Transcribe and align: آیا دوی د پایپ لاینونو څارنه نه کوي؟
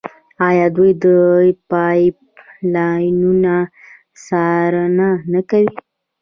آیا 0.47 0.67
دوی 0.75 0.91
د 1.03 1.05
پایپ 1.69 2.17
لاینونو 2.73 3.57
څارنه 4.25 5.09
نه 5.31 5.41
کوي؟ 5.49 5.69